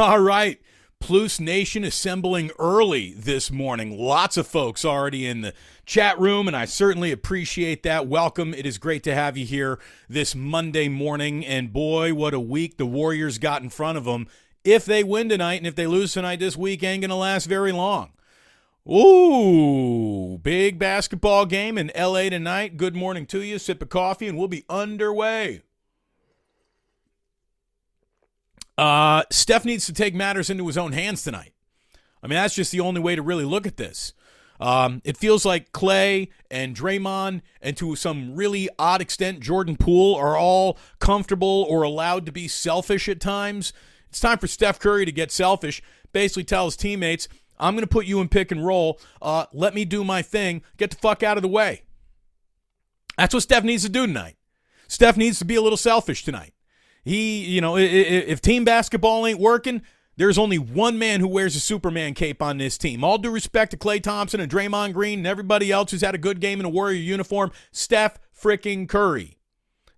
[0.10, 0.58] All right.
[0.98, 3.98] Plus Nation assembling early this morning.
[3.98, 5.52] Lots of folks already in the
[5.84, 8.06] chat room, and I certainly appreciate that.
[8.06, 8.54] Welcome.
[8.54, 11.44] It is great to have you here this Monday morning.
[11.44, 14.26] And boy, what a week the Warriors got in front of them.
[14.64, 17.44] If they win tonight and if they lose tonight, this week ain't going to last
[17.44, 18.12] very long.
[18.90, 22.78] Ooh, big basketball game in LA tonight.
[22.78, 23.58] Good morning to you.
[23.58, 25.60] Sip of coffee, and we'll be underway.
[28.80, 31.52] Uh, Steph needs to take matters into his own hands tonight.
[32.22, 34.14] I mean, that's just the only way to really look at this.
[34.58, 40.14] Um, it feels like Klay and Draymond, and to some really odd extent, Jordan Poole,
[40.14, 43.74] are all comfortable or allowed to be selfish at times.
[44.08, 45.82] It's time for Steph Curry to get selfish.
[46.14, 47.28] Basically, tell his teammates,
[47.58, 48.98] I'm going to put you in pick and roll.
[49.20, 50.62] Uh, let me do my thing.
[50.78, 51.82] Get the fuck out of the way.
[53.18, 54.36] That's what Steph needs to do tonight.
[54.88, 56.54] Steph needs to be a little selfish tonight.
[57.04, 59.82] He, you know, if team basketball ain't working,
[60.16, 63.02] there's only one man who wears a Superman cape on this team.
[63.02, 66.18] All due respect to Klay Thompson and Draymond Green and everybody else who's had a
[66.18, 69.38] good game in a Warrior uniform, Steph freaking Curry.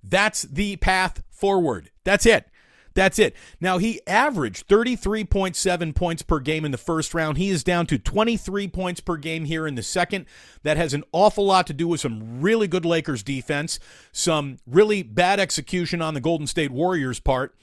[0.03, 1.91] That's the path forward.
[2.05, 2.49] That's it.
[2.95, 3.35] That's it.
[3.61, 7.39] Now, he averaged 33.7 points per game in the first round.
[7.39, 10.27] He is down to 23 points per game here in the second.
[10.63, 13.79] That has an awful lot to do with some really good Lakers defense,
[14.13, 17.55] some really bad execution on the Golden State Warriors' part.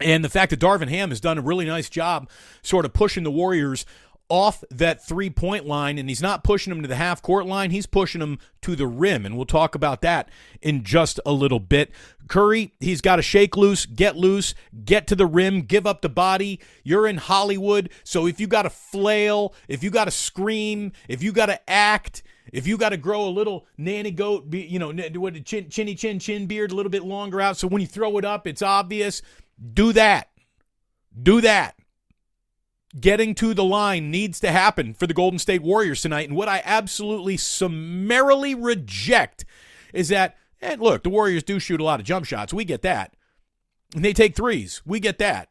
[0.00, 2.28] And the fact that Darvin Ham has done a really nice job
[2.62, 3.86] sort of pushing the Warriors
[4.32, 7.70] off that three point line, and he's not pushing them to the half court line.
[7.70, 10.30] He's pushing them to the rim, and we'll talk about that
[10.62, 11.90] in just a little bit.
[12.28, 14.54] Curry, he's got to shake loose, get loose,
[14.86, 16.60] get to the rim, give up the body.
[16.82, 21.22] You're in Hollywood, so if you got to flail, if you got to scream, if
[21.22, 22.22] you got to act,
[22.54, 26.18] if you got to grow a little nanny goat, you know, what chin, chinny chin
[26.18, 29.20] chin beard a little bit longer out, so when you throw it up, it's obvious.
[29.74, 30.30] Do that.
[31.22, 31.74] Do that
[32.98, 36.28] getting to the line needs to happen for the Golden State Warriors tonight.
[36.28, 39.44] And what I absolutely summarily reject
[39.92, 42.52] is that, and look, the Warriors do shoot a lot of jump shots.
[42.52, 43.14] We get that.
[43.94, 44.82] And they take threes.
[44.84, 45.48] We get that.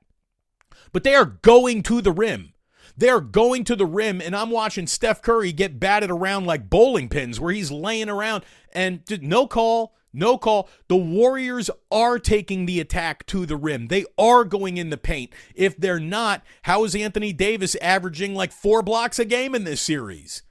[0.94, 2.54] But they are going to the rim.
[2.98, 7.08] They're going to the rim, and I'm watching Steph Curry get batted around like bowling
[7.08, 10.70] pins where he's laying around and no call, no call.
[10.88, 13.88] The Warriors are taking the attack to the rim.
[13.88, 15.32] They are going in the paint.
[15.56, 19.82] If they're not, how is Anthony Davis averaging like four blocks a game in this
[19.82, 20.44] series?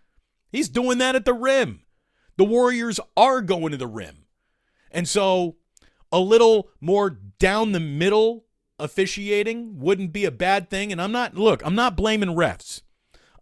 [0.51, 1.83] He's doing that at the rim.
[2.37, 4.25] The Warriors are going to the rim.
[4.91, 5.57] And so
[6.11, 8.47] a little more down the middle
[8.79, 10.91] officiating wouldn't be a bad thing.
[10.91, 12.83] And I'm not, look, I'm not blaming refs.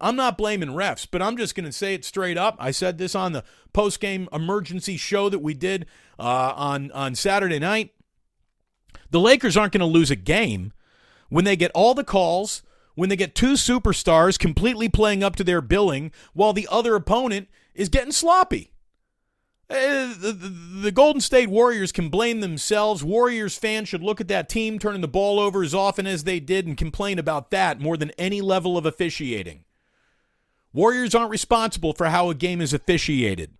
[0.00, 2.56] I'm not blaming refs, but I'm just going to say it straight up.
[2.58, 5.86] I said this on the post game emergency show that we did
[6.18, 7.92] uh, on on Saturday night.
[9.10, 10.72] The Lakers aren't going to lose a game
[11.28, 12.62] when they get all the calls,
[12.94, 17.48] when they get two superstars completely playing up to their billing, while the other opponent
[17.74, 18.72] is getting sloppy.
[19.68, 20.34] The,
[20.82, 23.04] the, Golden State Warriors can blame themselves.
[23.04, 26.40] Warriors fans should look at that team turning the ball over as often as they
[26.40, 29.64] did and complain about that more than any level of officiating.
[30.78, 33.52] Warriors aren't responsible for how a game is officiated.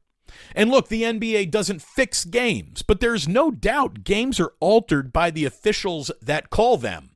[0.54, 5.32] And look, the NBA doesn't fix games, but there's no doubt games are altered by
[5.32, 7.10] the officials that call them.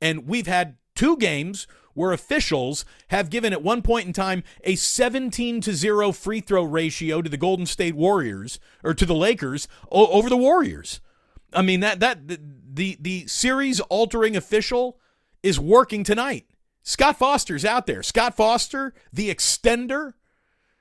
[0.00, 4.74] And we've had two games where officials have given at one point in time a
[4.74, 9.68] 17 to 0 free throw ratio to the Golden State Warriors or to the Lakers
[9.90, 11.02] over the Warriors.
[11.52, 12.40] I mean that that the
[12.72, 14.98] the, the series altering official
[15.42, 16.46] is working tonight.
[16.82, 18.02] Scott Foster's out there.
[18.02, 20.14] Scott Foster, the extender.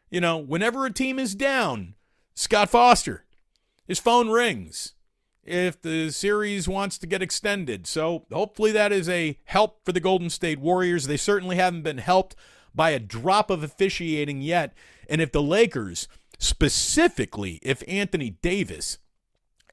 [0.10, 1.96] You know, whenever a team is down,
[2.34, 3.26] Scott Foster,
[3.88, 4.94] his phone rings
[5.44, 7.88] if the series wants to get extended.
[7.88, 11.08] So hopefully that is a help for the Golden State Warriors.
[11.08, 12.36] They certainly haven't been helped
[12.74, 14.74] by a drop of officiating yet.
[15.10, 16.08] And if the Lakers,
[16.38, 19.00] specifically if Anthony Davis,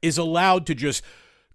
[0.03, 1.03] is allowed to just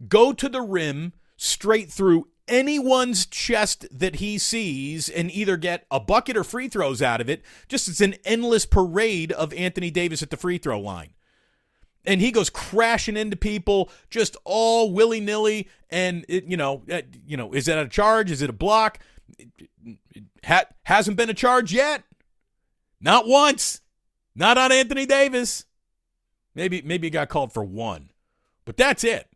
[0.08, 6.00] go to the rim straight through anyone's chest that he sees and either get a
[6.00, 7.44] bucket or free throws out of it.
[7.68, 11.14] Just it's an endless parade of Anthony Davis at the free throw line.
[12.04, 15.70] And he goes crashing into people just all willy nilly.
[15.90, 18.32] And, it, you know, uh, you know, is that a charge?
[18.32, 19.00] Is it a block?
[19.38, 19.50] It,
[20.14, 22.04] it ha- hasn't been a charge yet.
[23.00, 23.82] Not once.
[24.36, 25.66] Not on Anthony Davis.
[26.56, 28.10] Maybe maybe he got called for one.
[28.66, 29.28] But that's it.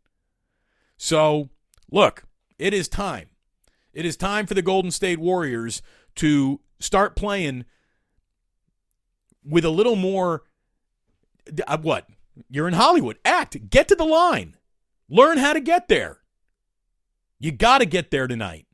[0.98, 1.50] So,
[1.92, 2.24] look,
[2.58, 3.30] it is time.
[3.94, 5.82] It is time for the Golden State Warriors
[6.16, 7.66] to start playing
[9.44, 10.44] with a little more.
[11.68, 12.08] Uh, what?
[12.50, 13.18] You're in Hollywood.
[13.24, 13.70] Act.
[13.70, 14.58] Get to the line.
[15.10, 16.20] Learn how to get there.
[17.40, 18.66] You got to get there tonight.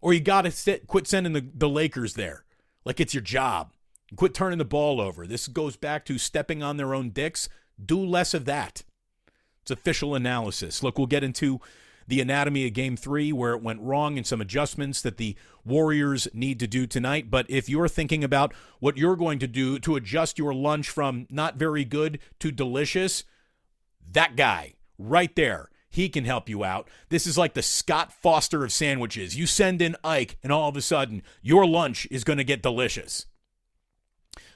[0.00, 2.44] or you got to quit sending the, the Lakers there
[2.84, 3.72] like it's your job.
[4.16, 5.26] Quit turning the ball over.
[5.26, 7.48] This goes back to stepping on their own dicks.
[7.84, 8.82] Do less of that.
[9.62, 10.82] It's official analysis.
[10.82, 11.60] Look, we'll get into
[12.10, 16.28] the anatomy of game three, where it went wrong, and some adjustments that the Warriors
[16.34, 17.30] need to do tonight.
[17.30, 21.26] But if you're thinking about what you're going to do to adjust your lunch from
[21.30, 23.24] not very good to delicious,
[24.12, 26.88] that guy right there he can help you out.
[27.08, 29.36] This is like the Scott Foster of sandwiches.
[29.36, 32.62] You send in Ike, and all of a sudden, your lunch is going to get
[32.62, 33.26] delicious.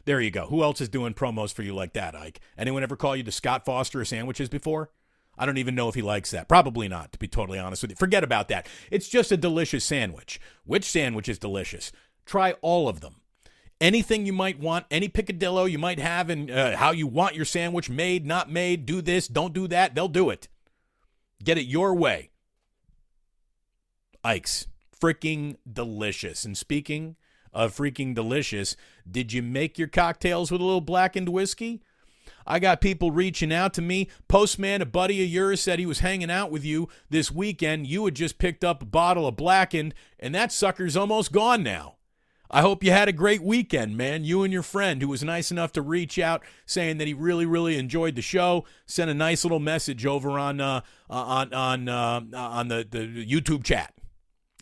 [0.04, 0.46] There you go.
[0.46, 2.40] Who else is doing promos for you like that, Ike?
[2.56, 4.90] Anyone ever call you the Scott Foster of sandwiches before?
[5.36, 6.48] I don't even know if he likes that.
[6.48, 7.96] Probably not, to be totally honest with you.
[7.96, 8.68] Forget about that.
[8.90, 10.40] It's just a delicious sandwich.
[10.64, 11.92] Which sandwich is delicious?
[12.24, 13.16] Try all of them.
[13.80, 17.44] Anything you might want, any picadillo you might have, and uh, how you want your
[17.44, 20.48] sandwich made, not made, do this, don't do that, they'll do it.
[21.42, 22.30] Get it your way.
[24.22, 26.44] Ike's freaking delicious.
[26.44, 27.16] And speaking
[27.52, 28.76] of freaking delicious,
[29.08, 31.82] did you make your cocktails with a little blackened whiskey?
[32.46, 34.08] I got people reaching out to me.
[34.28, 37.86] Postman, a buddy of yours, said he was hanging out with you this weekend.
[37.86, 41.96] You had just picked up a bottle of blackened, and that sucker's almost gone now.
[42.50, 44.24] I hope you had a great weekend, man.
[44.24, 47.46] You and your friend, who was nice enough to reach out saying that he really,
[47.46, 51.88] really enjoyed the show, sent a nice little message over on uh, uh on on
[51.88, 53.94] uh, on the, the YouTube chat.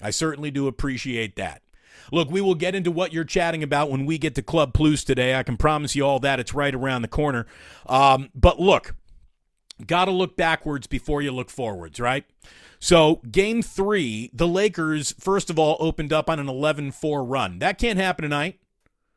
[0.00, 1.61] I certainly do appreciate that.
[2.10, 5.04] Look, we will get into what you're chatting about when we get to Club Plus
[5.04, 5.34] today.
[5.34, 6.40] I can promise you all that.
[6.40, 7.46] It's right around the corner.
[7.86, 8.94] Um, but look,
[9.86, 12.24] got to look backwards before you look forwards, right?
[12.78, 17.60] So, game three, the Lakers, first of all, opened up on an 11 4 run.
[17.60, 18.58] That can't happen tonight.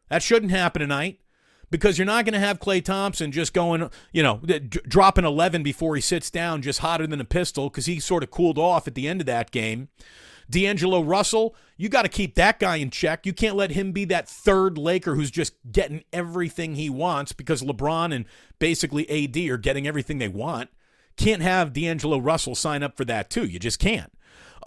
[0.10, 1.20] That shouldn't happen tonight
[1.72, 5.64] because you're not going to have Klay Thompson just going, you know, d- dropping 11
[5.64, 8.88] before he sits down, just hotter than a pistol because he sort of cooled off
[8.88, 9.90] at the end of that game.
[10.50, 13.26] D'Angelo Russell, you got to keep that guy in check.
[13.26, 17.62] You can't let him be that third Laker who's just getting everything he wants because
[17.62, 18.26] LeBron and
[18.60, 20.70] basically AD are getting everything they want.
[21.18, 23.46] Can't have D'Angelo Russell sign up for that too.
[23.46, 24.12] You just can't.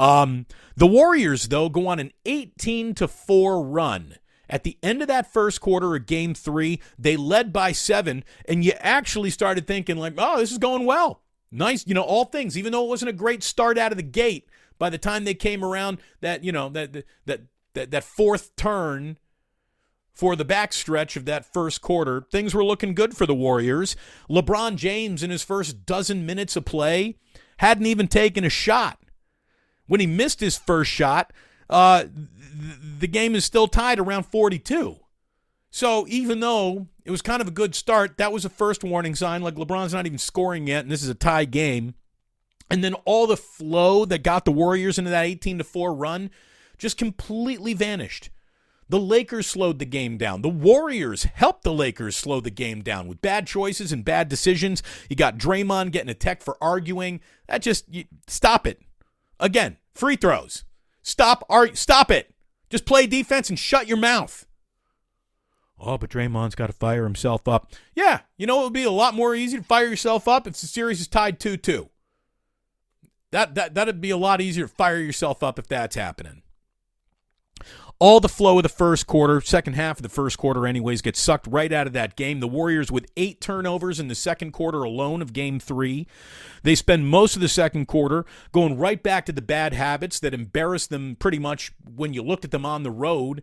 [0.01, 0.47] Um,
[0.77, 4.17] the Warriors, though, go on an 18 to 4 run.
[4.51, 8.65] At the end of that first quarter of game three, they led by seven, and
[8.65, 11.21] you actually started thinking, like, oh, this is going well.
[11.51, 14.03] Nice, you know, all things, even though it wasn't a great start out of the
[14.03, 14.49] gate,
[14.79, 17.43] by the time they came around that, you know, that that
[17.75, 19.19] that, that fourth turn
[20.13, 23.95] for the backstretch of that first quarter, things were looking good for the Warriors.
[24.29, 27.17] LeBron James, in his first dozen minutes of play,
[27.59, 28.99] hadn't even taken a shot.
[29.87, 31.33] When he missed his first shot,
[31.71, 32.07] uh,
[32.99, 34.97] the game is still tied around 42.
[35.71, 39.15] So even though it was kind of a good start, that was a first warning
[39.15, 39.43] sign.
[39.43, 41.95] Like LeBron's not even scoring yet, and this is a tie game.
[42.70, 46.31] And then all the flow that got the Warriors into that 18 to 4 run
[46.76, 48.31] just completely vanished.
[48.91, 50.41] The Lakers slowed the game down.
[50.41, 54.83] The Warriors helped the Lakers slow the game down with bad choices and bad decisions.
[55.11, 57.21] You got Draymond getting a tech for arguing.
[57.49, 58.81] That just you, stop it.
[59.38, 60.64] Again, free throws.
[61.02, 62.35] Stop stop it.
[62.71, 64.47] Just play defense and shut your mouth.
[65.78, 67.73] Oh, but Draymond's got to fire himself up.
[67.95, 70.54] Yeah, you know it would be a lot more easy to fire yourself up if
[70.54, 71.88] the series is tied 2-2.
[73.30, 76.42] That that that'd be a lot easier to fire yourself up if that's happening
[78.00, 81.20] all the flow of the first quarter, second half of the first quarter, anyways, gets
[81.20, 82.38] sucked right out of that game.
[82.38, 86.06] The Warriors with eight turnovers in the second quarter alone of game three.
[86.62, 90.35] They spend most of the second quarter going right back to the bad habits that
[90.35, 93.42] embarrassed them pretty much when you looked at them on the road,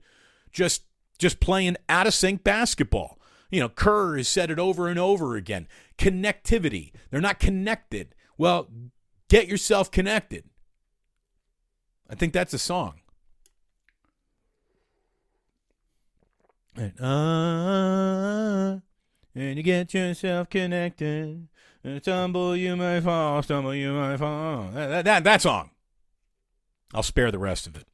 [0.52, 0.84] just
[1.18, 3.20] just playing out of sync basketball.
[3.50, 5.68] You know, Kerr has said it over and over again.
[5.98, 6.92] Connectivity.
[7.10, 8.16] They're not connected.
[8.38, 8.68] Well,
[9.30, 10.46] get yourself connected.
[12.10, 13.02] I think that's a song.
[16.78, 18.80] And, uh,
[19.34, 21.48] and you get yourself connected.
[21.84, 23.42] And stumble, you may fall.
[23.44, 24.72] Stumble, you may fall.
[24.74, 25.72] That, that, that song.
[26.94, 27.88] I'll spare the rest of it.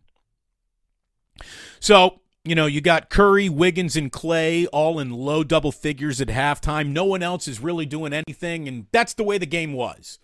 [1.79, 6.27] So, you know, you got Curry, Wiggins, and Klay all in low double figures at
[6.29, 6.89] halftime.
[6.89, 10.19] No one else is really doing anything, and that's the way the game was.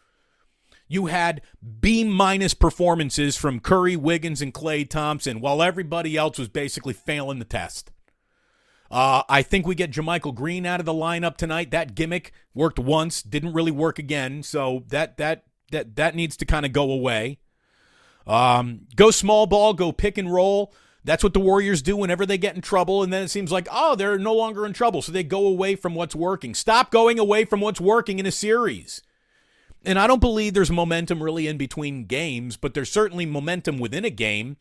[0.87, 1.41] You had
[1.79, 7.39] B minus performances from Curry, Wiggins, and Klay Thompson, while everybody else was basically failing
[7.39, 7.91] the test.
[8.89, 11.71] Uh, I think we get JaMychal Green out of the lineup tonight.
[11.71, 14.43] That gimmick worked once, didn't really work again.
[14.43, 17.39] So that that that that needs to kind of go away.
[18.25, 20.73] Um, go small ball, go pick and roll.
[21.03, 23.67] That's what the Warriors do whenever they get in trouble, and then it seems like
[23.71, 26.53] oh they're no longer in trouble, so they go away from what's working.
[26.53, 29.01] Stop going away from what's working in a series.
[29.87, 34.05] And I don't believe there's momentum really in between games, but there's certainly momentum within
[34.05, 34.57] a game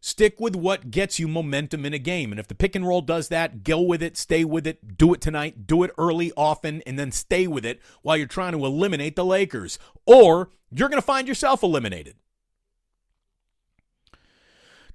[0.00, 2.30] Stick with what gets you momentum in a game.
[2.30, 5.12] And if the pick and roll does that, go with it, stay with it, do
[5.14, 8.64] it tonight, do it early, often, and then stay with it while you're trying to
[8.64, 9.80] eliminate the Lakers.
[10.06, 12.14] Or you're going to find yourself eliminated.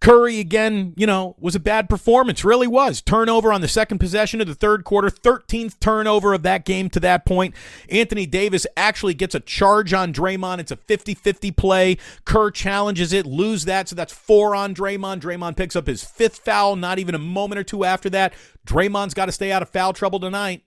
[0.02, 2.44] Curry again, you know, was a bad performance.
[2.44, 3.04] Really was.
[3.04, 7.00] Turnover on the second possession of the third quarter, 13th turnover of that game to
[7.02, 7.54] that point.
[7.88, 10.58] Anthony Davis actually gets a charge on Draymond.
[10.58, 11.98] It's a 50 50 play.
[12.26, 13.90] Kerr challenges it, lose that.
[13.90, 15.22] So that's four on Draymond.
[15.22, 18.34] Draymond picks up his fifth foul, not even a moment or two after that.
[18.66, 20.64] Draymond's got to stay out of foul trouble tonight.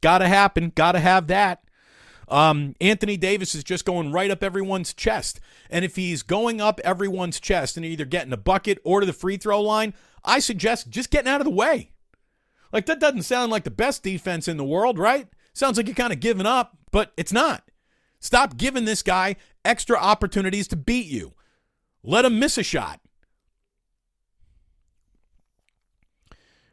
[0.00, 0.72] Got to happen.
[0.74, 1.62] Got to have that.
[2.28, 5.40] Um, Anthony Davis is just going right up everyone's chest.
[5.70, 9.12] And if he's going up everyone's chest and either getting a bucket or to the
[9.12, 9.94] free throw line,
[10.24, 11.92] I suggest just getting out of the way.
[12.72, 15.28] Like, that doesn't sound like the best defense in the world, right?
[15.54, 17.70] Sounds like you're kind of giving up, but it's not.
[18.20, 21.32] Stop giving this guy extra opportunities to beat you.
[22.02, 23.00] Let him miss a shot.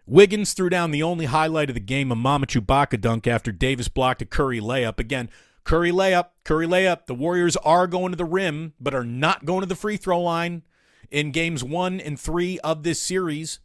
[0.08, 3.88] Wiggins threw down the only highlight of the game, a Mama Chewbacca dunk after Davis
[3.88, 5.00] blocked a Curry layup.
[5.00, 5.30] Again,
[5.64, 7.08] Curry layup, Curry layup.
[7.08, 10.22] The Warriors are going to the rim, but are not going to the free throw
[10.22, 10.62] line
[11.10, 13.60] in games one and three of this series.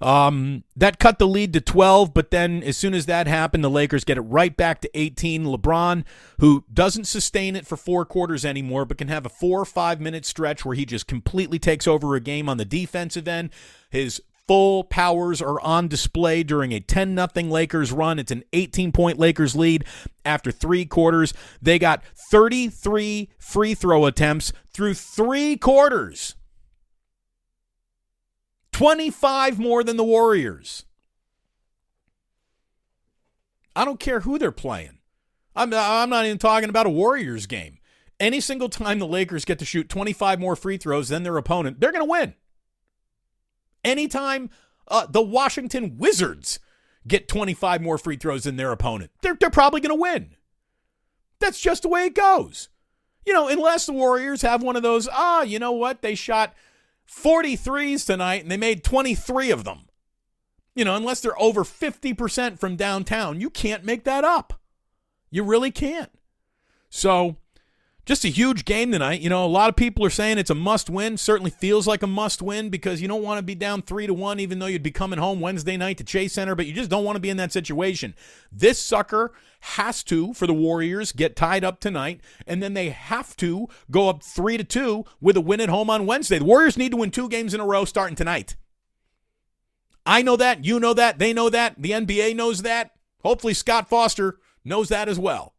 [0.00, 3.70] Um, that cut the lead to 12, but then as soon as that happened, the
[3.70, 5.44] Lakers get it right back to 18.
[5.44, 6.04] LeBron,
[6.40, 10.00] who doesn't sustain it for four quarters anymore, but can have a four or five
[10.00, 13.50] minute stretch where he just completely takes over a game on the defensive end.
[13.90, 18.18] His full powers are on display during a 10 0 Lakers run.
[18.18, 19.84] It's an 18 point Lakers lead
[20.24, 21.32] after three quarters.
[21.60, 26.34] They got 33 free throw attempts through three quarters,
[28.72, 30.84] 25 more than the Warriors.
[33.74, 34.98] I don't care who they're playing.
[35.54, 37.78] I'm, I'm not even talking about a Warriors game.
[38.20, 41.80] Any single time the Lakers get to shoot 25 more free throws than their opponent,
[41.80, 42.34] they're going to win.
[43.84, 44.50] Anytime
[44.88, 46.58] uh, the Washington Wizards
[47.06, 50.36] get 25 more free throws than their opponent, they're, they're probably going to win.
[51.40, 52.68] That's just the way it goes.
[53.26, 56.02] You know, unless the Warriors have one of those, ah, you know what?
[56.02, 56.54] They shot
[57.08, 59.86] 43s tonight and they made 23 of them.
[60.74, 64.60] You know, unless they're over 50% from downtown, you can't make that up.
[65.30, 66.10] You really can't.
[66.88, 67.36] So,
[68.04, 69.20] just a huge game tonight.
[69.20, 71.16] You know, a lot of people are saying it's a must win.
[71.16, 74.14] Certainly feels like a must win because you don't want to be down three to
[74.14, 76.90] one, even though you'd be coming home Wednesday night to Chase Center, but you just
[76.90, 78.14] don't want to be in that situation.
[78.50, 83.36] This sucker has to, for the Warriors, get tied up tonight, and then they have
[83.36, 86.38] to go up three to two with a win at home on Wednesday.
[86.38, 88.56] The Warriors need to win two games in a row starting tonight.
[90.04, 90.64] I know that.
[90.64, 91.20] You know that.
[91.20, 91.80] They know that.
[91.80, 92.90] The NBA knows that.
[93.22, 95.54] Hopefully, Scott Foster knows that as well.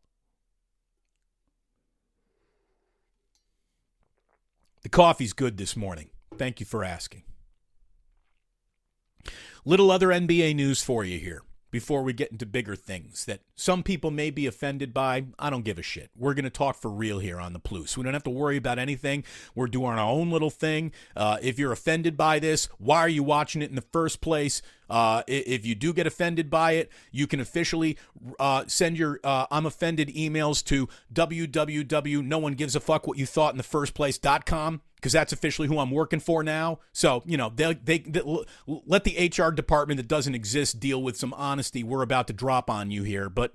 [4.93, 6.11] Coffee's good this morning.
[6.37, 7.23] Thank you for asking.
[9.65, 13.81] Little other NBA news for you here before we get into bigger things that some
[13.81, 15.25] people may be offended by.
[15.39, 16.11] I don't give a shit.
[16.15, 17.97] We're going to talk for real here on the Plus.
[17.97, 19.23] We don't have to worry about anything.
[19.55, 20.91] We're doing our own little thing.
[21.15, 24.61] Uh, if you're offended by this, why are you watching it in the first place?
[24.93, 27.97] Uh, if you do get offended by it, you can officially
[28.39, 32.23] uh, send your uh, I'm offended emails to www.
[32.23, 35.67] No one gives a fuck what you thought in the first place.com because that's officially
[35.67, 36.77] who I'm working for now.
[36.91, 38.21] So, you know, they, they, they,
[38.67, 42.69] let the HR department that doesn't exist deal with some honesty we're about to drop
[42.69, 43.29] on you here.
[43.29, 43.51] But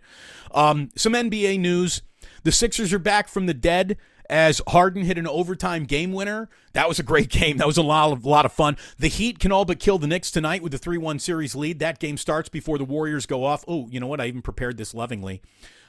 [0.50, 2.02] um, some NBA news.
[2.42, 3.96] The Sixers are back from the dead
[4.28, 6.48] as Harden hit an overtime game winner.
[6.72, 7.56] That was a great game.
[7.58, 8.76] That was a lot of, lot of fun.
[8.98, 11.78] The Heat can all but kill the Knicks tonight with the 3 1 series lead.
[11.78, 13.64] That game starts before the Warriors go off.
[13.66, 14.20] Oh, you know what?
[14.20, 15.42] I even prepared this lovingly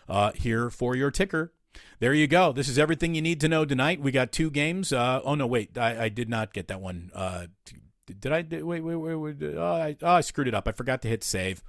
[0.07, 1.53] uh, here for your ticker.
[1.99, 2.51] There you go.
[2.51, 4.01] This is everything you need to know tonight.
[4.01, 4.93] We got two games.
[4.93, 7.11] Uh, oh no, wait, I, I, did not get that one.
[7.13, 7.47] Uh,
[8.05, 8.41] did I?
[8.49, 9.35] Wait, wait, wait, wait.
[9.55, 10.67] Oh I, oh, I screwed it up.
[10.67, 11.61] I forgot to hit save.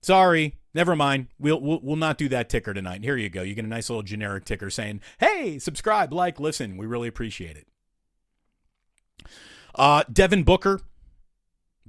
[0.00, 0.54] Sorry.
[0.78, 1.26] Never mind.
[1.40, 3.02] We'll, we'll we'll not do that ticker tonight.
[3.02, 3.42] Here you go.
[3.42, 6.76] You get a nice little generic ticker saying, "Hey, subscribe, like, listen.
[6.76, 7.66] We really appreciate it."
[9.74, 10.80] Uh, Devin Booker.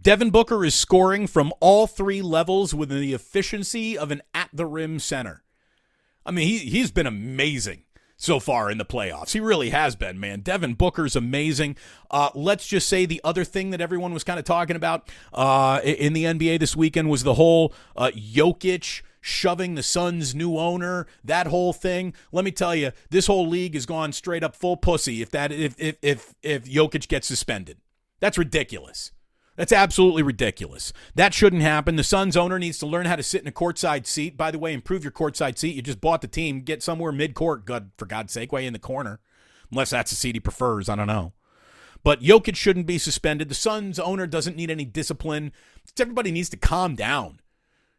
[0.02, 4.66] Devin Booker is scoring from all three levels with the efficiency of an at the
[4.66, 5.44] rim center.
[6.26, 7.84] I mean, he, he's been amazing
[8.20, 9.32] so far in the playoffs.
[9.32, 10.42] He really has been, man.
[10.42, 11.78] Devin Booker's amazing.
[12.12, 15.80] Uh, let's just say the other thing that everyone was kind of talking about uh,
[15.84, 21.08] in the NBA this weekend was the whole uh, Jokic shoving the Suns' new owner,
[21.24, 22.14] that whole thing.
[22.34, 25.54] Let me tell you, this whole league has gone straight up full pussy if that
[25.54, 27.78] if if if, if Jokic gets suspended.
[28.20, 29.12] That's ridiculous.
[29.60, 30.94] That's absolutely ridiculous.
[31.16, 31.98] That shouldn't happen.
[31.98, 34.38] The Suns owner needs to learn how to sit in a courtside seat.
[34.38, 35.76] By the way, improve your courtside seat.
[35.76, 36.62] You just bought the team.
[36.62, 37.66] Get somewhere mid court.
[37.66, 39.20] God, for God's sake, way in the corner.
[39.70, 40.88] Unless that's the seat he prefers.
[40.88, 41.34] I don't know.
[42.04, 43.50] But Jokic shouldn't be suspended.
[43.50, 45.52] The Suns owner doesn't need any discipline.
[46.00, 47.42] Everybody needs to calm down.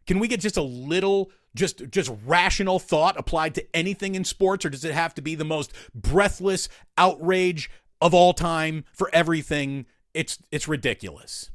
[0.07, 4.65] Can we get just a little just just rational thought applied to anything in sports
[4.65, 9.85] or does it have to be the most breathless outrage of all time for everything?
[10.15, 11.51] It's it's ridiculous.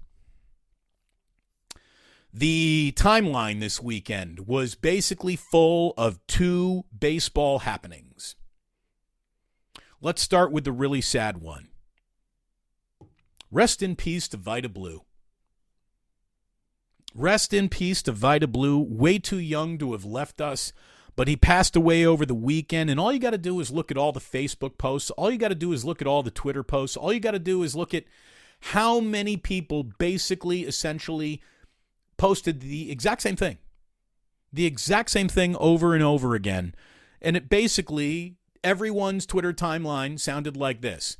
[2.33, 8.35] The timeline this weekend was basically full of two baseball happenings.
[10.01, 11.69] Let's start with the really sad one.
[13.49, 15.03] Rest in peace to Vida Blue.
[17.13, 20.73] Rest in peace to Vida Blue, way too young to have left us,
[21.15, 22.89] but he passed away over the weekend.
[22.89, 25.09] And all you got to do is look at all the Facebook posts.
[25.11, 26.97] All you got to do is look at all the Twitter posts.
[26.97, 28.03] All you got to do is look at
[28.69, 31.39] how many people basically, essentially,
[32.17, 33.59] posted the exact same thing.
[34.51, 36.73] The exact same thing over and over again.
[37.21, 41.17] And it basically, everyone's Twitter timeline sounded like this.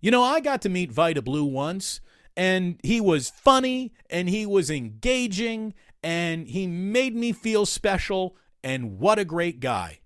[0.00, 2.00] You know, I got to meet Vida Blue once,
[2.36, 8.98] and he was funny, and he was engaging, and he made me feel special, and
[8.98, 10.00] what a great guy.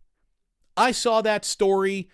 [0.76, 2.10] I saw that story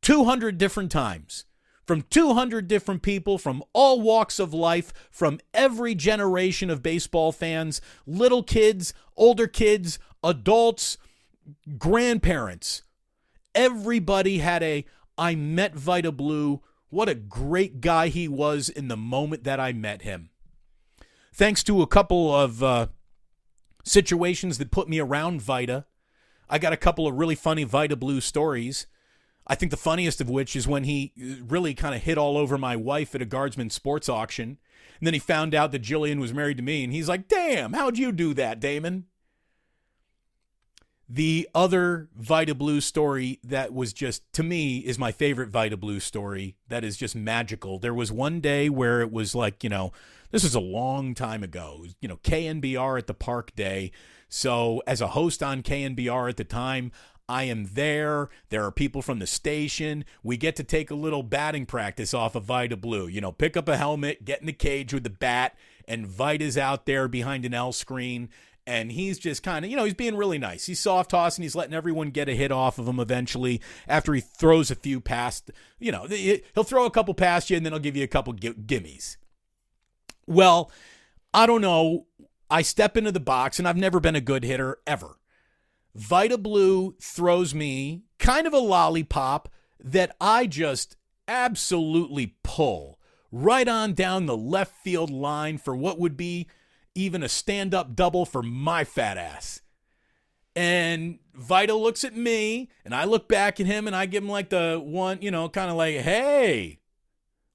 [0.00, 1.44] 200 different times
[1.86, 7.80] from 200 different people from all walks of life, from every generation of baseball fans,
[8.06, 10.98] little kids, older kids, adults,
[11.78, 12.82] grandparents.
[13.54, 14.84] Everybody had a
[15.18, 16.62] I met Vida Blue.
[16.88, 20.30] What a great guy he was in the moment that I met him.
[21.34, 22.86] Thanks to a couple of uh,
[23.84, 25.86] situations that put me around Vida,
[26.48, 28.86] I got a couple of really funny Vida Blue stories.
[29.46, 32.36] I think the funniest of which is when he uh, really kind of hit all
[32.36, 34.58] over my wife at a guardsman sports auction.
[34.98, 37.72] And then he found out that Jillian was married to me, and he's like, Damn,
[37.72, 39.06] how'd you do that, Damon?
[41.08, 46.00] The other Vida Blue story that was just, to me, is my favorite Vida Blue
[46.00, 46.56] story.
[46.68, 47.78] That is just magical.
[47.78, 49.92] There was one day where it was like, you know,
[50.30, 53.92] this is a long time ago, you know, KNBR at the Park Day.
[54.30, 56.90] So, as a host on KNBR at the time,
[57.32, 58.28] I am there.
[58.50, 60.04] There are people from the station.
[60.22, 63.06] We get to take a little batting practice off of Vida Blue.
[63.06, 65.56] You know, pick up a helmet, get in the cage with the bat,
[65.88, 68.28] and Vida's out there behind an L screen.
[68.66, 70.66] And he's just kind of, you know, he's being really nice.
[70.66, 71.42] He's soft tossing.
[71.42, 75.00] He's letting everyone get a hit off of him eventually after he throws a few
[75.00, 78.08] past, you know, he'll throw a couple past you and then he'll give you a
[78.08, 79.16] couple gimmies.
[80.26, 80.70] Well,
[81.32, 82.08] I don't know.
[82.50, 85.16] I step into the box and I've never been a good hitter ever.
[85.94, 90.96] Vida Blue throws me kind of a lollipop that I just
[91.28, 92.98] absolutely pull
[93.30, 96.46] right on down the left field line for what would be
[96.94, 99.60] even a stand up double for my fat ass.
[100.54, 104.28] And Vida looks at me, and I look back at him, and I give him
[104.28, 106.80] like the one, you know, kind of like, hey,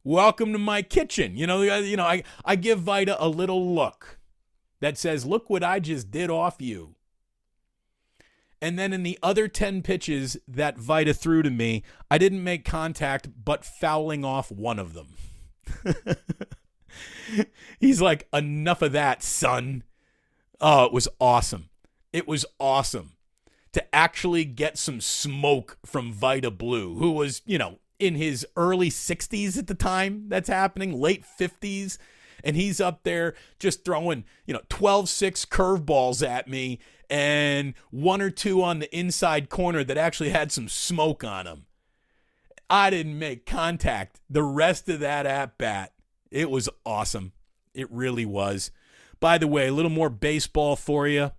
[0.03, 1.37] welcome to my kitchen.
[1.37, 4.19] You know, you know, I, I give Vida a little look
[4.79, 6.96] that says, look what I just did off you.
[8.61, 12.65] And then in the other 10 pitches that Vida threw to me, I didn't make
[12.65, 15.15] contact but fouling off one of them.
[17.79, 19.83] He's like, enough of that, son.
[20.59, 21.69] Oh, it was awesome.
[22.11, 23.13] It was awesome
[23.73, 28.89] to actually get some smoke from Vida Blue, who was, you know, in his early
[28.89, 31.97] 60s at the time that's happening, late 50s.
[32.43, 38.21] And he's up there just throwing, you know, 12 6 curveballs at me and one
[38.21, 41.65] or two on the inside corner that actually had some smoke on them.
[42.69, 45.93] I didn't make contact the rest of that at bat.
[46.31, 47.31] It was awesome.
[47.73, 48.71] It really was.
[49.19, 51.31] By the way, a little more baseball for you.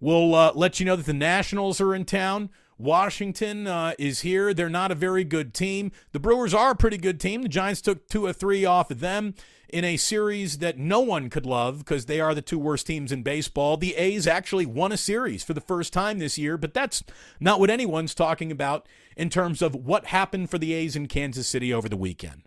[0.00, 2.50] We'll uh, let you know that the Nationals are in town.
[2.82, 4.52] Washington uh, is here.
[4.52, 5.92] They're not a very good team.
[6.10, 7.42] The Brewers are a pretty good team.
[7.42, 9.34] The Giants took two or three off of them
[9.68, 13.12] in a series that no one could love because they are the two worst teams
[13.12, 13.76] in baseball.
[13.76, 17.04] The A's actually won a series for the first time this year, but that's
[17.38, 21.46] not what anyone's talking about in terms of what happened for the A's in Kansas
[21.46, 22.42] City over the weekend.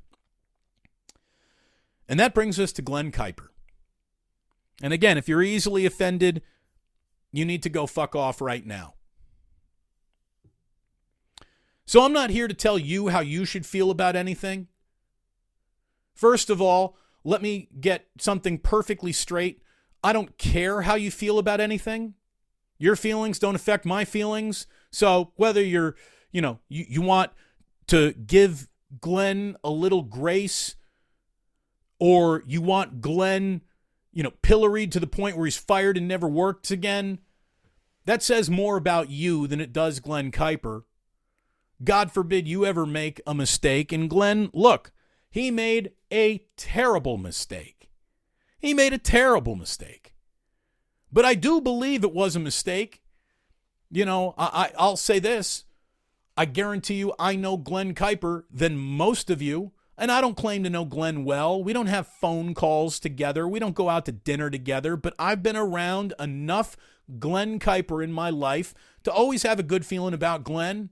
[2.10, 3.48] And that brings us to Glen Kuiper.
[4.84, 6.42] And again, if you're easily offended,
[7.32, 8.95] you need to go fuck off right now.
[11.86, 14.68] So I'm not here to tell you how you should feel about anything.
[16.14, 19.62] First of all, let me get something perfectly straight.
[20.04, 22.16] I don't care how you feel about anything.
[22.78, 24.68] Your feelings don't affect my feelings.
[24.92, 25.96] So whether you're,
[26.32, 27.32] you know, you, you want
[27.88, 28.68] to give
[29.02, 30.76] Glen a little grace
[32.00, 33.62] or you want Glen,
[34.12, 37.20] you know, pilloried to the point where he's fired and never works again,
[38.06, 40.84] that says more about you than it does Glen Kuiper.
[41.84, 43.92] God forbid you ever make a mistake.
[43.92, 44.92] And Glen, look,
[45.30, 47.90] he made a terrible mistake.
[48.60, 50.14] He made a terrible mistake.
[51.12, 53.02] But I do believe it was a mistake.
[53.92, 55.66] You know, I, I, will say this
[56.38, 59.72] I guarantee you, I know Glen Kuiper than most of you.
[59.98, 61.64] And I don't claim to know Glen well.
[61.64, 63.48] We don't have phone calls together.
[63.48, 64.98] We don't go out to dinner together.
[64.98, 66.76] But I've been around enough
[67.20, 70.90] Glen Kuiper in my life to always have a good feeling about Glen.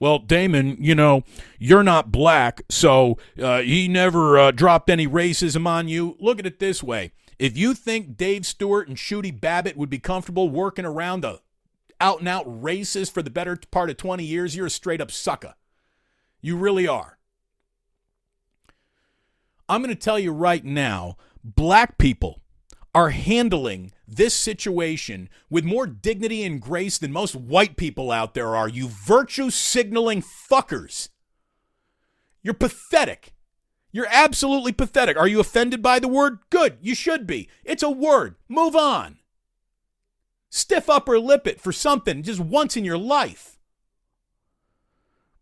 [0.00, 1.24] Well, Damon, you know,
[1.58, 6.16] you're not black, so uh, he never uh, dropped any racism on you.
[6.20, 7.12] Look at it this way.
[7.38, 11.40] If you think Dave Stewart and Shooty Babbitt would be comfortable working around the
[12.00, 15.10] out and out racist for the better part of 20 years, you're a straight up
[15.10, 15.54] sucker.
[16.40, 17.18] You really are.
[19.68, 22.40] I'm going to tell you right now black people
[22.94, 28.56] are handling this situation with more dignity and grace than most white people out there
[28.56, 31.10] are, you virtue signaling fuckers.
[32.42, 33.34] You're pathetic.
[33.92, 35.16] You're absolutely pathetic.
[35.16, 36.38] Are you offended by the word?
[36.50, 37.48] Good, you should be.
[37.64, 38.36] It's a word.
[38.48, 39.18] Move on.
[40.50, 43.58] Stiff upper lip it for something just once in your life.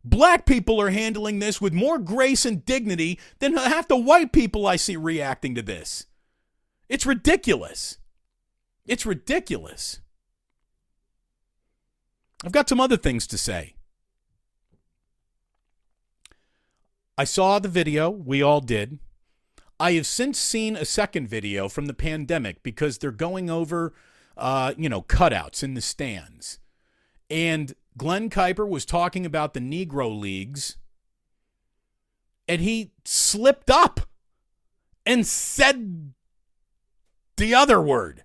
[0.05, 4.67] Black people are handling this with more grace and dignity than half the white people
[4.67, 6.07] I see reacting to this.
[6.89, 7.99] It's ridiculous.
[8.87, 10.01] It's ridiculous.
[12.44, 13.75] I've got some other things to say.
[17.18, 18.99] I saw the video, we all did.
[19.81, 23.94] I have since seen a second video from the pandemic because they're going over,
[24.37, 26.59] uh, you know, cutouts in the stands.
[27.29, 30.77] And Glen Kuiper was talking about the Negro Leagues,
[32.46, 34.01] and he slipped up
[35.05, 36.12] and said
[37.37, 38.25] the other word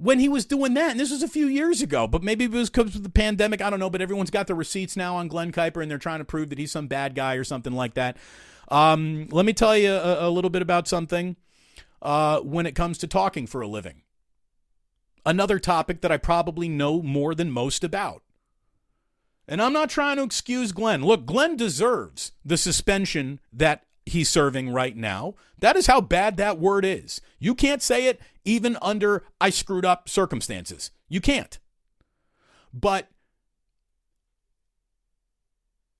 [0.00, 0.92] when he was doing that.
[0.92, 3.60] And this was a few years ago, but maybe it was because of the pandemic.
[3.60, 3.90] I don't know.
[3.90, 6.58] But everyone's got the receipts now on Glen Kuiper, and they're trying to prove that
[6.58, 8.16] he's some bad guy or something like that.
[8.68, 11.36] Um, let me tell you a, a little bit about something
[12.00, 14.02] uh, when it comes to talking for a living.
[15.26, 18.22] Another topic that I probably know more than most about.
[19.46, 21.04] And I'm not trying to excuse Glen.
[21.04, 25.34] Look, Glen deserves the suspension that he's serving right now.
[25.58, 27.20] That is how bad that word is.
[27.38, 30.90] You can't say it even under I screwed up circumstances.
[31.08, 31.58] You can't.
[32.72, 33.08] But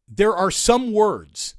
[0.08, 1.54] there are some words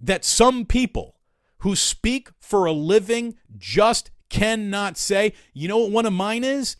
[0.00, 1.16] that some people
[1.58, 5.32] who speak for a living just cannot say.
[5.52, 6.76] You know what one of mine is?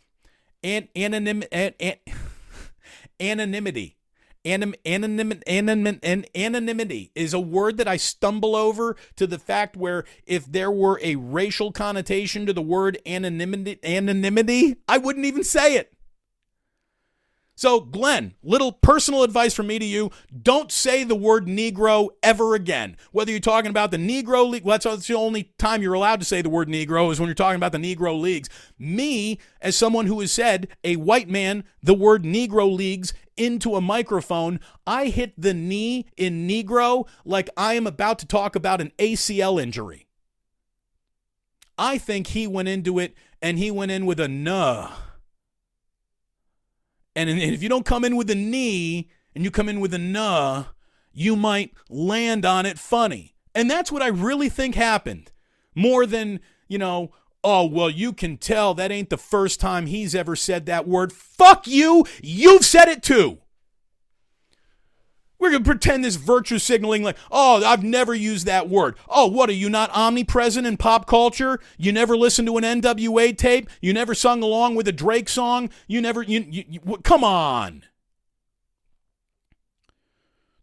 [0.63, 1.97] An- anonym- an- an-
[3.21, 3.98] anonymity.
[4.45, 10.05] Anim, anonym, anonym, anonymity is a word that I stumble over to the fact where
[10.27, 15.77] if there were a racial connotation to the word anonymity, anonymity, I wouldn't even say
[15.77, 15.93] it.
[17.59, 20.13] So, Glen, little personal advice from me to you
[20.45, 22.97] don't say the word Negro ever again.
[23.11, 26.25] Whether you're talking about the Negro League, well, that's the only time you're allowed to
[26.25, 28.49] say the word Negro is when you're talking about the Negro Leagues.
[28.79, 33.81] Me, as someone who has said, a white man, the word Negro Leagues into a
[33.81, 38.93] microphone, I hit the knee in Negro like I am about to talk about an
[39.01, 40.07] ACL injury.
[41.77, 44.93] I think he went into it and he went in with a nuh
[47.27, 49.99] and if you don't come in with a knee and you come in with a
[49.99, 50.65] nuh,
[51.13, 53.35] you might land on it funny.
[53.55, 55.33] And that's what I really think happened.
[55.75, 60.15] More than, you know, oh, well, you can tell that ain't the first time he's
[60.15, 61.13] ever said that word.
[61.13, 62.05] Fuck you.
[62.23, 63.39] You've said it too.
[65.39, 68.97] We're going to pretend this virtue signaling like, oh, I've never used that word.
[69.09, 71.61] Oh, what are you not omnipresent in pop culture?
[71.77, 73.71] You never listened to an NWA tape?
[73.81, 75.71] You never sung along with a Drake song?
[75.87, 77.85] You never, you, you, you come on.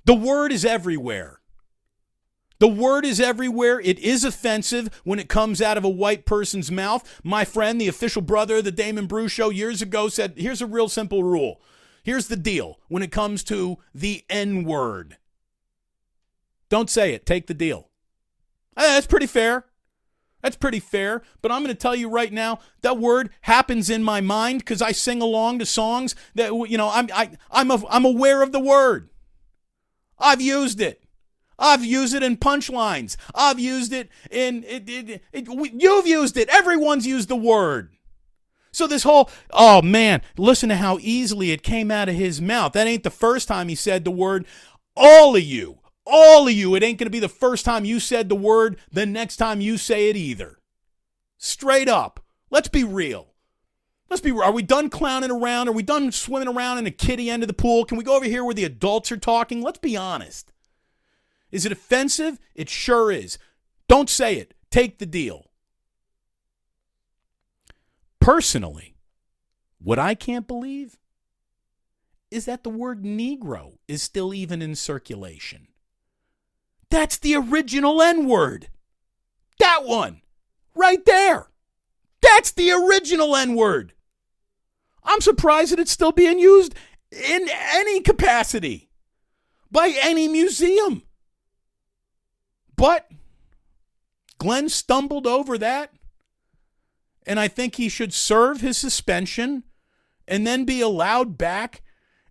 [0.04, 1.40] The word is everywhere.
[2.60, 3.80] The word is everywhere.
[3.80, 7.22] It is offensive when it comes out of a white person's mouth.
[7.24, 10.68] My friend, the official brother of the Damon Bruce show years ago, said, here's a
[10.68, 11.60] real simple rule
[12.06, 15.18] Here's the deal when it comes to the N word
[16.70, 17.90] don't say it, take the deal.
[18.76, 19.66] That's pretty fair.
[20.42, 21.24] That's pretty fair.
[21.42, 24.82] But I'm going to tell you right now, that word happens in my mind because
[24.82, 28.52] I sing along to songs that you know I'm I I'm a, I'm aware of
[28.52, 29.10] the word.
[30.20, 31.04] I've used it.
[31.58, 33.16] I've used it in punchlines.
[33.34, 36.50] I've used it in it, it, it, you've used it.
[36.50, 37.96] Everyone's used the word.
[38.76, 42.74] So this whole, oh man, listen to how easily it came out of his mouth.
[42.74, 44.46] That ain't the first time he said the word.
[44.98, 48.02] All of you, all of you, it ain't going to be the first time you
[48.02, 50.60] said the word, the next time you say it either.
[51.38, 52.20] Straight up.
[52.50, 53.30] Let's be real.
[54.10, 55.70] Let's be Are we done clowning around?
[55.70, 57.86] Are we done swimming around in a kiddie end of the pool?
[57.86, 59.62] Can we go over here where the adults are talking?
[59.62, 60.52] Let's be honest.
[61.50, 62.40] Is it offensive?
[62.54, 63.38] It sure is.
[63.88, 64.54] Don't say it.
[64.70, 65.45] Take the deal.
[68.26, 68.96] Personally,
[69.78, 70.98] what I can't believe
[72.32, 75.68] is that the word Negro is still even in circulation.
[76.90, 78.70] That's the original N word.
[79.60, 80.24] That one.
[80.74, 81.52] Right there.
[82.20, 83.94] That's the original N word.
[85.04, 86.74] I'm surprised that it's still being used
[87.12, 88.90] in any capacity
[89.70, 91.04] by any museum.
[92.76, 93.08] But
[94.40, 95.94] Glen stumbled over that,
[97.26, 99.64] and I think he should serve his suspension
[100.28, 101.82] and then be allowed back.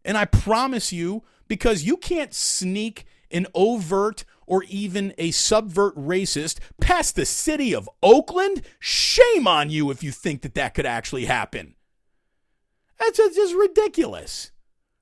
[0.05, 6.59] And I promise you, because you can't sneak an overt or even a subvert racist
[6.81, 11.25] past the city of Oakland, shame on you if you think that that could actually
[11.25, 11.75] happen.
[12.99, 14.53] That's just ridiculous.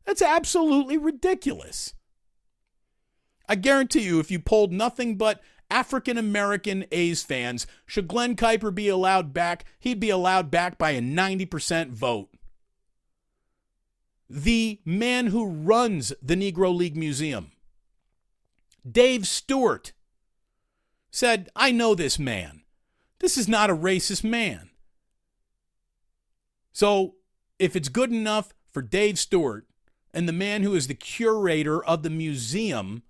[0.05, 1.95] That's absolutely ridiculous.
[3.49, 8.75] I guarantee you, if you polled nothing but African American A's fans, should Glen Kuiper
[8.75, 12.29] be allowed back, he'd be allowed back by a 90% vote.
[14.29, 17.53] The man who runs the Negro League Museum,
[18.91, 19.93] Dave Stewart,
[21.11, 22.63] said, I know this man.
[23.19, 24.71] This is not a racist man.
[26.73, 27.17] So
[27.59, 29.67] if it's good enough for Dave Stewart
[30.13, 33.03] and the man who is the curator of the museum,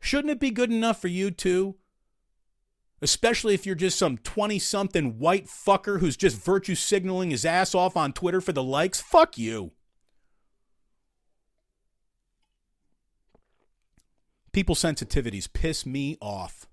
[0.00, 1.76] shouldn't it be good enough for you too?
[3.02, 7.74] Especially if you're just some 20 something white fucker who's just virtue signaling his ass
[7.74, 9.00] off on Twitter for the likes.
[9.00, 9.72] Fuck you.
[14.52, 16.66] People sensitivities piss me off.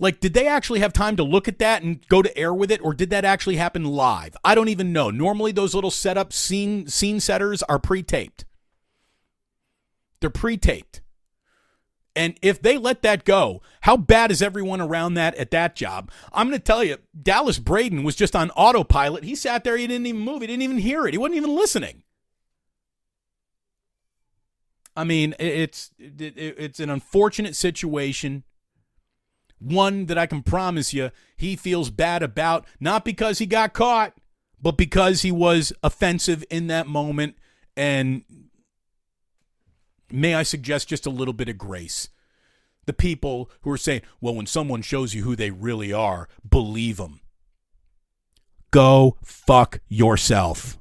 [0.00, 2.70] Like, did they actually have time to look at that and go to air with
[2.70, 4.34] it, or did that actually happen live?
[4.42, 5.10] I don't even know.
[5.10, 8.46] Normally, those little setup scene scene setters are pre-taped.
[10.20, 11.02] They're pre-taped.
[12.16, 16.10] And if they let that go, how bad is everyone around that at that job?
[16.32, 19.24] I'm going to tell you, Dallas Braden was just on autopilot.
[19.24, 21.54] He sat there, he didn't even move, he didn't even hear it, he wasn't even
[21.54, 22.02] listening.
[24.96, 28.44] I mean, it's it's an unfortunate situation
[29.60, 34.14] one that I can promise you he feels bad about, not because he got caught,
[34.60, 37.36] but because he was offensive in that moment.
[37.76, 38.24] And
[40.12, 42.08] may I suggest just a little bit of grace?
[42.86, 46.96] The people who are saying, well, when someone shows you who they really are, believe
[46.96, 47.20] them.
[48.70, 50.78] Go fuck yourself.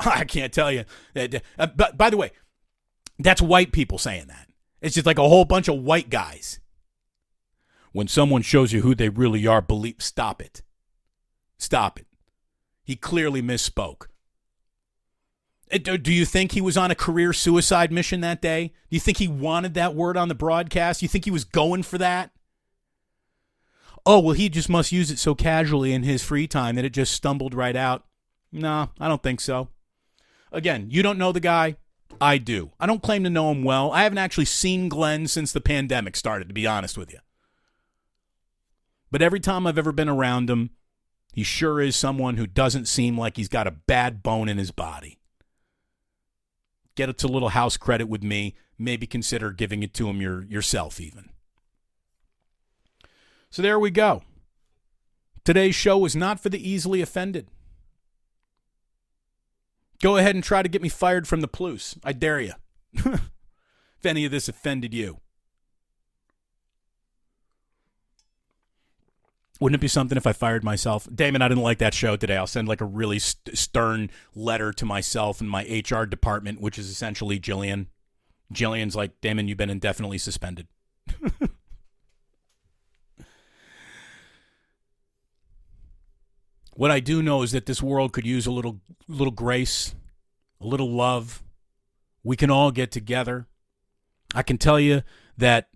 [0.00, 0.84] I can't tell you.
[1.14, 2.32] Uh, but by the way,
[3.18, 4.48] that's white people saying that.
[4.80, 6.58] It's just like a whole bunch of white guys.
[7.92, 10.62] When someone shows you who they really are, believe stop it.
[11.58, 12.06] Stop it.
[12.82, 14.06] He clearly misspoke.
[15.72, 18.68] Uh, do you think he was on a career suicide mission that day?
[18.68, 21.00] Do you think he wanted that word on the broadcast?
[21.00, 22.32] Do you think he was going for that?
[24.06, 26.92] Oh, well, he just must use it so casually in his free time that it
[26.92, 28.04] just stumbled right out.
[28.50, 29.68] No, I don't think so.
[30.50, 31.76] Again, you don't know the guy.
[32.20, 32.72] I do.
[32.80, 33.92] I don't claim to know him well.
[33.92, 37.18] I haven't actually seen Glen since the pandemic started, to be honest with you.
[39.10, 40.70] But every time I've ever been around him,
[41.32, 44.72] he sure is someone who doesn't seem like he's got a bad bone in his
[44.72, 45.19] body.
[47.00, 48.54] Get it to little house credit with me.
[48.78, 51.30] Maybe consider giving it to him your, yourself, even.
[53.48, 54.22] So there we go.
[55.42, 57.48] Today's show was not for the easily offended.
[60.02, 61.96] Go ahead and try to get me fired from the Plus.
[62.04, 62.52] I dare you.
[62.92, 65.20] if any of this offended you.
[69.60, 71.06] Wouldn't it be something if I fired myself?
[71.14, 72.38] Damon, I didn't like that show today.
[72.38, 76.78] I'll send like a really st- stern letter to myself and my HR department, which
[76.78, 77.88] is essentially Jillian.
[78.54, 80.66] Jillian's like, Damon, you've been indefinitely suspended.
[86.74, 89.94] what I do know is that this world could use a little little grace,
[90.58, 91.42] a little love.
[92.24, 93.46] We can all get together.
[94.34, 95.02] I can tell you
[95.36, 95.68] that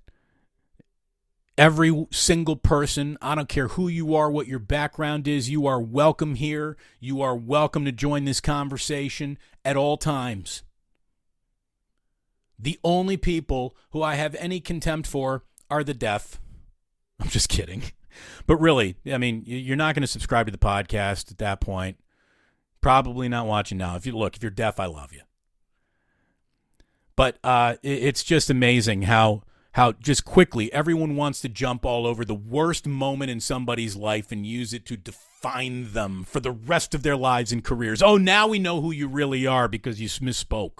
[1.56, 5.80] Every single person, I don't care who you are, what your background is, you are
[5.80, 6.76] welcome here.
[6.98, 10.64] You are welcome to join this conversation at all times.
[12.58, 16.40] The only people who I have any contempt for are the deaf.
[17.20, 17.84] I'm just kidding.
[18.46, 21.98] But really, I mean, you're not going to subscribe to the podcast at that point.
[22.80, 23.96] Probably not watching now.
[23.96, 25.22] If you look, if you're deaf, I love you.
[27.16, 29.42] But uh, it's just amazing how
[29.74, 34.30] how just quickly everyone wants to jump all over the worst moment in somebody's life
[34.30, 38.00] and use it to define them for the rest of their lives and careers.
[38.00, 40.78] Oh, now we know who you really are because you misspoke.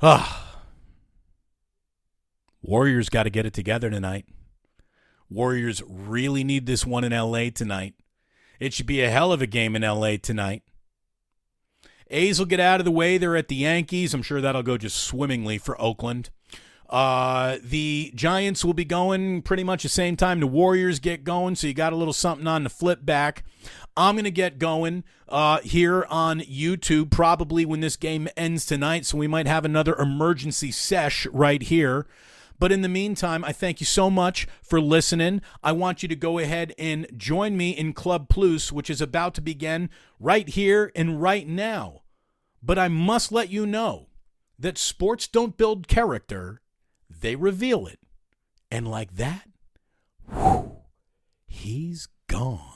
[0.00, 0.62] Ah.
[2.62, 4.24] Warriors got to get it together tonight.
[5.28, 7.92] Warriors really need this one in LA tonight.
[8.58, 10.62] It should be a hell of a game in LA tonight.
[12.10, 13.18] A's will get out of the way.
[13.18, 14.14] They're at the Yankees.
[14.14, 16.30] I'm sure that'll go just swimmingly for Oakland.
[16.88, 21.56] Uh, the Giants will be going pretty much the same time the Warriors get going,
[21.56, 23.44] so you got a little something on the flip back.
[23.96, 29.04] I'm going to get going uh, here on YouTube probably when this game ends tonight,
[29.04, 32.06] so we might have another emergency sesh right here.
[32.58, 35.42] But in the meantime, I thank you so much for listening.
[35.62, 39.34] I want you to go ahead and join me in Club Plus, which is about
[39.34, 42.02] to begin right here and right now.
[42.62, 44.08] But I must let you know
[44.58, 46.62] that sports don't build character,
[47.10, 48.00] they reveal it.
[48.70, 49.48] And like that,
[50.28, 50.78] whew,
[51.46, 52.75] he's gone.